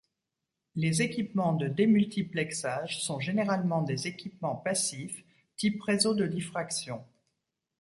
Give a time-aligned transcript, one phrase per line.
[0.73, 5.23] Les équipements de démultiplexage sont généralement des équipements passifs,
[5.57, 7.05] type réseaux de diffraction.